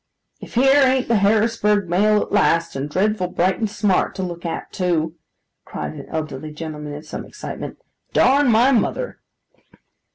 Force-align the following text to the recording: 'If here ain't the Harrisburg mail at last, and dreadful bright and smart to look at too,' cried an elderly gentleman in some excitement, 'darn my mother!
'If 0.39 0.55
here 0.55 0.81
ain't 0.81 1.07
the 1.07 1.17
Harrisburg 1.17 1.87
mail 1.87 2.23
at 2.23 2.31
last, 2.31 2.75
and 2.75 2.89
dreadful 2.89 3.27
bright 3.27 3.59
and 3.59 3.69
smart 3.69 4.15
to 4.15 4.23
look 4.23 4.47
at 4.47 4.73
too,' 4.73 5.13
cried 5.63 5.93
an 5.93 6.09
elderly 6.09 6.51
gentleman 6.51 6.93
in 6.93 7.03
some 7.03 7.23
excitement, 7.23 7.77
'darn 8.11 8.49
my 8.51 8.71
mother! 8.71 9.19